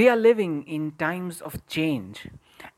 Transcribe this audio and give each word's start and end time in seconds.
We 0.00 0.08
are 0.08 0.16
living 0.16 0.62
in 0.62 0.92
times 0.92 1.42
of 1.42 1.66
change. 1.66 2.28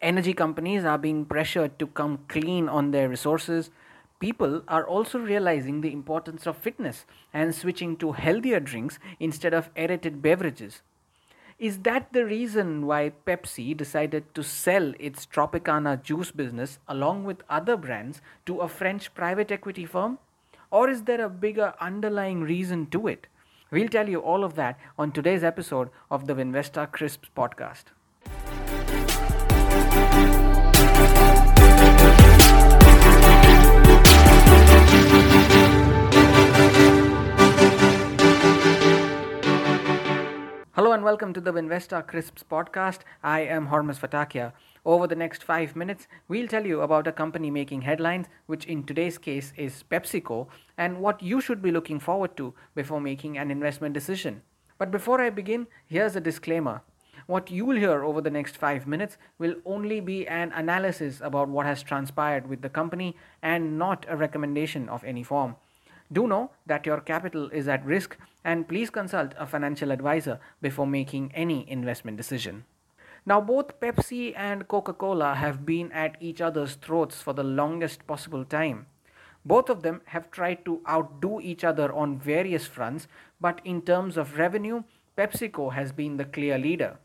Energy 0.00 0.34
companies 0.34 0.84
are 0.84 0.98
being 0.98 1.24
pressured 1.24 1.78
to 1.78 1.86
come 1.86 2.24
clean 2.26 2.68
on 2.68 2.90
their 2.90 3.08
resources. 3.08 3.70
People 4.18 4.64
are 4.66 4.84
also 4.84 5.20
realizing 5.20 5.82
the 5.82 5.92
importance 5.92 6.48
of 6.48 6.56
fitness 6.56 7.06
and 7.32 7.54
switching 7.54 7.96
to 7.98 8.10
healthier 8.10 8.58
drinks 8.58 8.98
instead 9.20 9.54
of 9.54 9.70
aerated 9.76 10.20
beverages. 10.20 10.82
Is 11.60 11.78
that 11.90 12.12
the 12.12 12.24
reason 12.24 12.88
why 12.88 13.12
Pepsi 13.24 13.76
decided 13.76 14.34
to 14.34 14.42
sell 14.42 14.92
its 14.98 15.24
Tropicana 15.24 16.02
juice 16.02 16.32
business 16.32 16.80
along 16.88 17.22
with 17.22 17.44
other 17.48 17.76
brands 17.76 18.20
to 18.46 18.58
a 18.58 18.68
French 18.68 19.14
private 19.14 19.52
equity 19.52 19.86
firm? 19.86 20.18
Or 20.72 20.90
is 20.90 21.04
there 21.04 21.24
a 21.24 21.30
bigger 21.30 21.74
underlying 21.80 22.40
reason 22.40 22.86
to 22.86 23.06
it? 23.06 23.28
We'll 23.72 23.88
tell 23.88 24.06
you 24.06 24.20
all 24.20 24.44
of 24.44 24.54
that 24.56 24.78
on 24.98 25.12
today's 25.12 25.42
episode 25.42 25.88
of 26.10 26.26
the 26.26 26.34
Winvesta 26.34 26.92
Crisps 26.92 27.30
podcast. 27.34 27.84
Hello 40.72 40.92
and 40.92 41.02
welcome 41.02 41.32
to 41.32 41.40
the 41.40 41.54
Winvesta 41.54 42.06
Crisps 42.06 42.42
podcast. 42.42 42.98
I 43.24 43.40
am 43.40 43.68
Hormus 43.68 43.98
Fatakia. 43.98 44.52
Over 44.84 45.06
the 45.06 45.14
next 45.14 45.44
five 45.44 45.76
minutes, 45.76 46.08
we'll 46.26 46.48
tell 46.48 46.66
you 46.66 46.80
about 46.80 47.06
a 47.06 47.12
company 47.12 47.52
making 47.52 47.82
headlines, 47.82 48.26
which 48.46 48.64
in 48.64 48.82
today's 48.82 49.16
case 49.16 49.52
is 49.56 49.84
PepsiCo, 49.88 50.48
and 50.76 50.98
what 50.98 51.22
you 51.22 51.40
should 51.40 51.62
be 51.62 51.70
looking 51.70 52.00
forward 52.00 52.36
to 52.38 52.52
before 52.74 53.00
making 53.00 53.38
an 53.38 53.52
investment 53.52 53.94
decision. 53.94 54.42
But 54.78 54.90
before 54.90 55.20
I 55.20 55.30
begin, 55.30 55.68
here's 55.86 56.16
a 56.16 56.20
disclaimer. 56.20 56.82
What 57.28 57.48
you 57.48 57.64
will 57.64 57.76
hear 57.76 58.02
over 58.02 58.20
the 58.20 58.30
next 58.30 58.56
five 58.56 58.88
minutes 58.88 59.18
will 59.38 59.54
only 59.64 60.00
be 60.00 60.26
an 60.26 60.50
analysis 60.50 61.20
about 61.22 61.48
what 61.48 61.66
has 61.66 61.84
transpired 61.84 62.48
with 62.48 62.62
the 62.62 62.68
company 62.68 63.16
and 63.40 63.78
not 63.78 64.04
a 64.08 64.16
recommendation 64.16 64.88
of 64.88 65.04
any 65.04 65.22
form. 65.22 65.54
Do 66.12 66.26
know 66.26 66.50
that 66.66 66.86
your 66.86 67.00
capital 67.00 67.48
is 67.50 67.68
at 67.68 67.86
risk 67.86 68.16
and 68.44 68.66
please 68.66 68.90
consult 68.90 69.32
a 69.38 69.46
financial 69.46 69.92
advisor 69.92 70.40
before 70.60 70.88
making 70.88 71.30
any 71.36 71.70
investment 71.70 72.16
decision. 72.16 72.64
Now, 73.24 73.40
both 73.40 73.78
Pepsi 73.78 74.34
and 74.36 74.66
Coca 74.66 74.92
Cola 74.92 75.36
have 75.36 75.64
been 75.64 75.92
at 75.92 76.16
each 76.18 76.40
other's 76.40 76.74
throats 76.74 77.22
for 77.22 77.32
the 77.32 77.44
longest 77.44 78.04
possible 78.06 78.44
time. 78.44 78.86
Both 79.44 79.70
of 79.70 79.82
them 79.82 80.02
have 80.06 80.30
tried 80.32 80.64
to 80.64 80.80
outdo 80.88 81.40
each 81.40 81.62
other 81.62 81.92
on 81.92 82.18
various 82.18 82.66
fronts, 82.66 83.06
but 83.40 83.60
in 83.64 83.82
terms 83.82 84.16
of 84.16 84.38
revenue, 84.38 84.82
PepsiCo 85.16 85.72
has 85.72 85.92
been 85.92 86.16
the 86.16 86.24
clear 86.24 86.58
leader. 86.58 86.98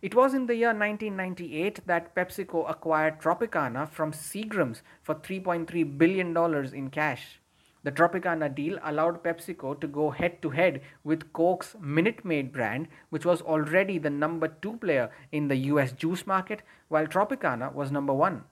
It 0.00 0.16
was 0.16 0.34
in 0.34 0.46
the 0.46 0.56
year 0.56 0.74
1998 0.74 1.86
that 1.86 2.14
PepsiCo 2.16 2.68
acquired 2.68 3.20
Tropicana 3.20 3.88
from 3.88 4.10
Seagram's 4.10 4.82
for 5.00 5.14
$3.3 5.14 5.96
billion 5.96 6.36
in 6.74 6.90
cash. 6.90 7.38
The 7.84 7.90
Tropicana 7.90 8.54
deal 8.54 8.78
allowed 8.84 9.24
PepsiCo 9.24 9.80
to 9.80 9.88
go 9.88 10.10
head 10.10 10.40
to 10.42 10.50
head 10.50 10.82
with 11.02 11.32
Coke's 11.32 11.74
Minute 11.80 12.24
Maid 12.24 12.52
brand, 12.52 12.86
which 13.10 13.24
was 13.24 13.42
already 13.42 13.98
the 13.98 14.10
number 14.10 14.46
two 14.46 14.76
player 14.76 15.10
in 15.32 15.48
the 15.48 15.56
US 15.56 15.90
juice 15.90 16.24
market, 16.24 16.62
while 16.88 17.06
Tropicana 17.06 17.74
was 17.74 17.90
number 17.90 18.14
one. 18.14 18.44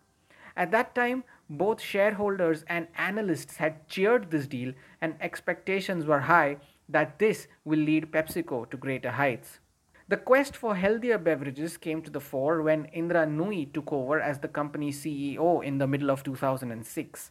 At 0.56 0.72
that 0.72 0.94
time, 0.96 1.22
both 1.48 1.80
shareholders 1.80 2.64
and 2.66 2.88
analysts 2.96 3.56
had 3.56 3.86
cheered 3.88 4.30
this 4.30 4.48
deal, 4.48 4.72
and 5.00 5.14
expectations 5.20 6.06
were 6.06 6.20
high 6.20 6.56
that 6.88 7.20
this 7.20 7.46
will 7.64 7.78
lead 7.78 8.10
PepsiCo 8.10 8.68
to 8.70 8.76
greater 8.76 9.12
heights. 9.12 9.60
The 10.08 10.16
quest 10.16 10.56
for 10.56 10.74
healthier 10.74 11.18
beverages 11.18 11.76
came 11.76 12.02
to 12.02 12.10
the 12.10 12.20
fore 12.20 12.62
when 12.62 12.86
Indra 12.86 13.26
Nooyi 13.26 13.72
took 13.72 13.92
over 13.92 14.20
as 14.20 14.40
the 14.40 14.48
company's 14.48 15.00
CEO 15.00 15.64
in 15.64 15.78
the 15.78 15.86
middle 15.86 16.10
of 16.10 16.24
2006. 16.24 17.30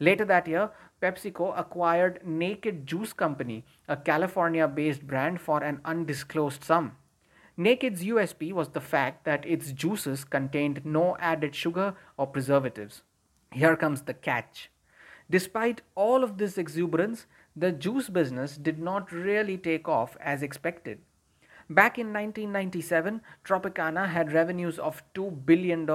Later 0.00 0.24
that 0.24 0.48
year, 0.48 0.70
PepsiCo 1.02 1.52
acquired 1.58 2.26
Naked 2.26 2.86
Juice 2.86 3.12
Company, 3.12 3.64
a 3.86 3.96
California 3.96 4.66
based 4.66 5.06
brand, 5.06 5.40
for 5.40 5.62
an 5.62 5.80
undisclosed 5.84 6.64
sum. 6.64 6.96
Naked's 7.56 8.02
USP 8.02 8.54
was 8.54 8.70
the 8.70 8.80
fact 8.80 9.24
that 9.26 9.44
its 9.44 9.72
juices 9.72 10.24
contained 10.24 10.80
no 10.84 11.16
added 11.18 11.54
sugar 11.54 11.94
or 12.16 12.26
preservatives. 12.26 13.02
Here 13.52 13.76
comes 13.76 14.02
the 14.02 14.14
catch. 14.14 14.70
Despite 15.28 15.82
all 15.94 16.24
of 16.24 16.38
this 16.38 16.56
exuberance, 16.56 17.26
the 17.54 17.70
juice 17.70 18.08
business 18.08 18.56
did 18.56 18.78
not 18.78 19.12
really 19.12 19.58
take 19.58 19.86
off 19.86 20.16
as 20.20 20.42
expected. 20.42 21.00
Back 21.68 21.98
in 21.98 22.06
1997, 22.06 23.20
Tropicana 23.44 24.08
had 24.08 24.32
revenues 24.32 24.78
of 24.78 25.02
$2 25.14 25.44
billion. 25.44 25.86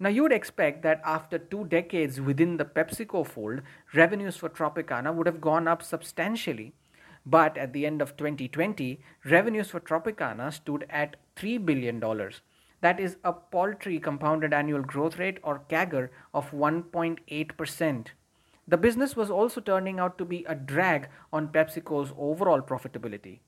Now, 0.00 0.08
you 0.08 0.22
would 0.22 0.32
expect 0.32 0.82
that 0.82 1.00
after 1.04 1.38
two 1.38 1.66
decades 1.66 2.20
within 2.20 2.56
the 2.56 2.64
PepsiCo 2.64 3.26
fold, 3.26 3.62
revenues 3.94 4.36
for 4.36 4.48
Tropicana 4.48 5.14
would 5.14 5.26
have 5.26 5.40
gone 5.40 5.68
up 5.68 5.82
substantially. 5.82 6.72
But 7.24 7.56
at 7.56 7.72
the 7.72 7.86
end 7.86 8.02
of 8.02 8.16
2020, 8.16 9.00
revenues 9.24 9.70
for 9.70 9.80
Tropicana 9.80 10.52
stood 10.52 10.84
at 10.90 11.16
$3 11.36 11.64
billion. 11.64 12.02
That 12.80 13.00
is 13.00 13.16
a 13.24 13.32
paltry 13.32 13.98
compounded 13.98 14.52
annual 14.52 14.82
growth 14.82 15.18
rate 15.18 15.38
or 15.42 15.62
CAGR 15.70 16.10
of 16.34 16.50
1.8%. 16.50 18.06
The 18.66 18.76
business 18.76 19.14
was 19.14 19.30
also 19.30 19.60
turning 19.60 20.00
out 20.00 20.18
to 20.18 20.24
be 20.24 20.44
a 20.46 20.54
drag 20.54 21.08
on 21.32 21.48
PepsiCo's 21.48 22.12
overall 22.18 22.60
profitability. 22.60 23.38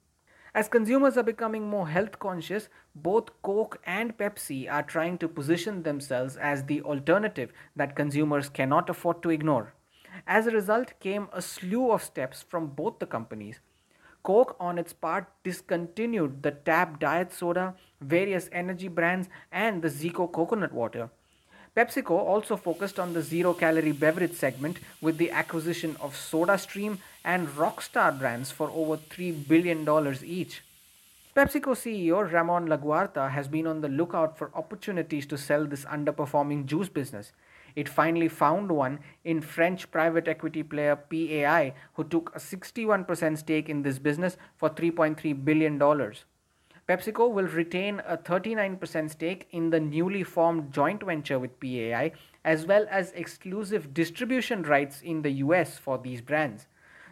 As 0.56 0.68
consumers 0.68 1.18
are 1.18 1.22
becoming 1.22 1.68
more 1.68 1.86
health 1.86 2.18
conscious, 2.18 2.70
both 2.94 3.28
Coke 3.42 3.78
and 3.84 4.16
Pepsi 4.16 4.72
are 4.72 4.82
trying 4.82 5.18
to 5.18 5.28
position 5.28 5.82
themselves 5.82 6.38
as 6.38 6.64
the 6.64 6.80
alternative 6.80 7.52
that 7.76 7.94
consumers 7.94 8.48
cannot 8.48 8.88
afford 8.88 9.22
to 9.22 9.28
ignore. 9.28 9.74
As 10.26 10.46
a 10.46 10.50
result, 10.50 10.98
came 10.98 11.28
a 11.30 11.42
slew 11.42 11.90
of 11.90 12.02
steps 12.02 12.42
from 12.42 12.68
both 12.68 13.00
the 13.00 13.06
companies. 13.06 13.60
Coke, 14.22 14.56
on 14.58 14.78
its 14.78 14.94
part, 14.94 15.26
discontinued 15.44 16.42
the 16.42 16.52
Tab 16.52 17.00
diet 17.00 17.34
soda, 17.34 17.74
various 18.00 18.48
energy 18.50 18.88
brands, 18.88 19.28
and 19.52 19.82
the 19.82 19.88
Zico 19.88 20.26
coconut 20.32 20.72
water. 20.72 21.10
PepsiCo 21.76 22.12
also 22.12 22.56
focused 22.56 22.98
on 22.98 23.12
the 23.12 23.20
zero 23.20 23.53
calorie 23.53 23.92
beverage 23.92 24.32
segment 24.32 24.78
with 25.03 25.19
the 25.19 25.31
acquisition 25.31 25.94
of 26.00 26.14
SodaStream 26.14 26.97
and 27.22 27.48
Rockstar 27.48 28.19
brands 28.19 28.50
for 28.50 28.70
over 28.70 28.97
$3 28.97 29.47
billion 29.47 29.86
each. 30.25 30.62
PepsiCo 31.36 31.76
CEO 31.76 32.32
Ramon 32.32 32.66
Laguarta 32.66 33.31
has 33.31 33.47
been 33.47 33.66
on 33.66 33.82
the 33.82 33.91
lookout 33.91 34.38
for 34.38 34.50
opportunities 34.54 35.26
to 35.26 35.36
sell 35.36 35.66
this 35.66 35.84
underperforming 35.84 36.65
juice 36.65 36.88
business. 36.88 37.32
It 37.75 37.91
finally 37.91 38.28
found 38.28 38.72
one 38.72 39.00
in 39.22 39.42
French 39.42 39.91
private 39.91 40.28
equity 40.28 40.62
player 40.62 40.97
PAI, 40.97 41.75
who 41.92 42.04
took 42.04 42.34
a 42.34 42.38
61% 42.38 43.36
stake 43.36 43.69
in 43.69 43.82
this 43.82 43.98
business 43.98 44.38
for 44.56 44.70
$3.3 44.70 45.44
billion. 45.44 45.78
PepsiCo 46.88 47.28
will 47.28 47.48
retain 47.48 48.00
a 48.06 48.16
39% 48.16 49.10
stake 49.10 49.48
in 49.50 49.70
the 49.70 49.80
newly 49.80 50.22
formed 50.22 50.72
joint 50.72 51.02
venture 51.02 51.36
with 51.36 51.58
PAI, 51.58 52.12
as 52.44 52.64
well 52.64 52.86
as 52.88 53.10
exclusive 53.12 53.92
distribution 53.92 54.62
rights 54.62 55.00
in 55.00 55.22
the 55.22 55.32
US 55.47 55.78
for 55.78 55.98
these 55.98 56.20
brands. 56.20 56.69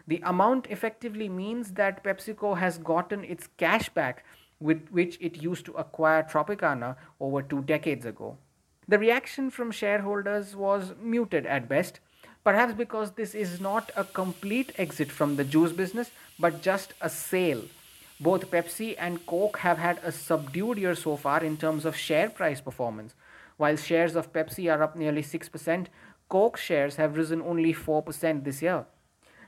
The 0.07 0.21
amount 0.23 0.67
effectively 0.67 1.27
means 1.27 1.73
that 1.73 2.05
PepsiCo 2.05 2.57
has 2.57 2.77
gotten 2.77 3.25
its 3.25 3.49
cash 3.57 3.89
back 3.89 4.23
with 4.61 4.87
which 4.91 5.17
it 5.19 5.41
used 5.41 5.65
to 5.65 5.73
acquire 5.73 6.23
Tropicana 6.23 6.95
over 7.19 7.41
two 7.41 7.61
decades 7.61 8.05
ago. 8.05 8.37
The 8.87 8.97
reaction 8.97 9.49
from 9.49 9.71
shareholders 9.71 10.55
was 10.55 10.93
muted 11.01 11.45
at 11.45 11.67
best, 11.67 11.99
perhaps 12.45 12.73
because 12.73 13.11
this 13.11 13.35
is 13.35 13.59
not 13.59 13.91
a 13.97 14.05
complete 14.05 14.71
exit 14.77 15.11
from 15.11 15.35
the 15.35 15.43
juice 15.43 15.73
business 15.73 16.11
but 16.39 16.61
just 16.61 16.93
a 17.01 17.09
sale 17.09 17.63
both 18.19 18.49
Pepsi 18.49 18.95
and 18.97 19.25
Coke 19.25 19.57
have 19.57 19.77
had 19.77 19.99
a 20.03 20.11
subdued 20.11 20.77
year 20.77 20.95
so 20.95 21.17
far 21.17 21.43
in 21.43 21.57
terms 21.57 21.85
of 21.85 21.95
share 21.95 22.29
price 22.29 22.61
performance. 22.61 23.13
While 23.57 23.75
shares 23.75 24.15
of 24.15 24.31
Pepsi 24.31 24.71
are 24.71 24.81
up 24.81 24.95
nearly 24.95 25.21
6%, 25.21 25.87
Coke 26.29 26.57
shares 26.57 26.95
have 26.95 27.17
risen 27.17 27.41
only 27.41 27.73
4% 27.73 28.43
this 28.43 28.61
year. 28.61 28.85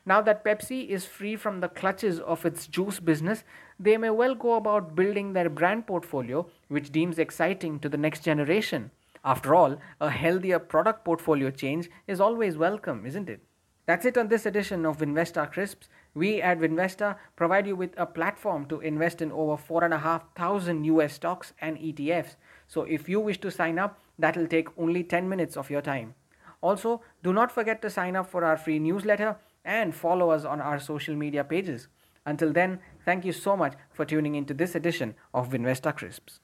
Now 0.05 0.21
that 0.21 0.45
Pepsi 0.45 0.87
is 0.87 1.05
free 1.05 1.35
from 1.35 1.59
the 1.59 1.67
clutches 1.67 2.19
of 2.19 2.45
its 2.45 2.67
juice 2.67 2.99
business, 2.99 3.43
they 3.79 3.97
may 3.97 4.09
well 4.09 4.35
go 4.35 4.53
about 4.53 4.95
building 4.95 5.33
their 5.33 5.49
brand 5.49 5.85
portfolio, 5.85 6.49
which 6.69 6.91
deems 6.91 7.19
exciting 7.19 7.79
to 7.79 7.89
the 7.89 7.97
next 7.97 8.23
generation. 8.23 8.91
After 9.25 9.53
all, 9.53 9.77
a 9.99 10.09
healthier 10.09 10.59
product 10.59 11.03
portfolio 11.03 11.51
change 11.51 11.89
is 12.07 12.21
always 12.21 12.57
welcome, 12.57 13.05
isn't 13.05 13.27
it? 13.27 13.41
That's 13.85 14.05
it 14.05 14.17
on 14.17 14.29
this 14.29 14.45
edition 14.45 14.85
of 14.85 14.99
Winvesta 14.99 15.51
Crisps. 15.51 15.89
We 16.17 16.41
at 16.41 16.59
Winvesta 16.59 17.15
provide 17.35 17.67
you 17.67 17.75
with 17.75 17.93
a 17.95 18.07
platform 18.07 18.65
to 18.69 18.79
invest 18.79 19.21
in 19.21 19.31
over 19.31 19.55
4,500 19.55 20.85
US 20.85 21.13
stocks 21.13 21.53
and 21.61 21.77
ETFs. 21.77 22.35
So 22.67 22.81
if 22.83 23.07
you 23.07 23.19
wish 23.19 23.39
to 23.41 23.51
sign 23.51 23.77
up, 23.77 23.99
that 24.17 24.35
will 24.35 24.47
take 24.47 24.75
only 24.77 25.03
10 25.03 25.29
minutes 25.29 25.55
of 25.55 25.69
your 25.69 25.83
time. 25.83 26.15
Also, 26.61 27.01
do 27.21 27.31
not 27.31 27.51
forget 27.51 27.83
to 27.83 27.89
sign 27.91 28.15
up 28.15 28.27
for 28.31 28.43
our 28.43 28.57
free 28.57 28.79
newsletter 28.79 29.35
and 29.63 29.93
follow 29.93 30.31
us 30.31 30.43
on 30.43 30.59
our 30.59 30.79
social 30.79 31.15
media 31.15 31.43
pages. 31.43 31.87
Until 32.25 32.51
then, 32.51 32.79
Thank 33.07 33.23
you 33.23 33.31
so 33.31 33.55
much 33.55 33.73
for 33.93 34.03
tuning 34.03 34.35
into 34.35 34.53
this 34.53 34.75
edition 34.75 35.15
of 35.33 35.51
Winvesta 35.51 35.95
Crisps. 35.95 36.41